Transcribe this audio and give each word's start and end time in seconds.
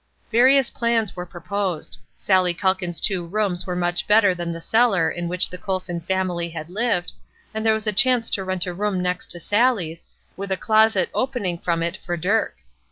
Various 0.31 0.71
plans 0.71 1.15
were 1.15 1.27
proposed. 1.27 1.99
Sallie 2.15 2.55
Calkins' 2.55 2.99
two 2.99 3.23
rooms 3.27 3.67
were 3.67 3.75
much 3.75 4.07
better 4.07 4.33
than 4.33 4.51
the 4.51 4.59
cellar 4.59 5.11
in 5.11 5.27
which 5.27 5.47
the 5.47 5.59
Colson 5.59 5.99
family 6.01 6.49
had 6.49 6.71
lived; 6.71 7.13
and 7.53 7.63
there 7.63 7.75
was 7.75 7.85
a 7.85 7.93
chance 7.93 8.31
to 8.31 8.43
rent 8.43 8.65
a 8.65 8.73
room 8.73 8.99
next 8.99 9.27
to 9.27 9.39
Sallie's, 9.39 10.07
with 10.35 10.51
a 10.51 10.57
closet 10.57 11.11
opening 11.13 11.59
from 11.59 11.83
it 11.83 11.97
for 11.97 12.17
Dirk. 12.17 12.55